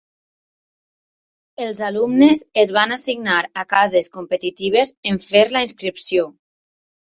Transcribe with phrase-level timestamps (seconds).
[1.65, 6.29] Els alumnes es van assignar a cases competitives en fer la inscripció.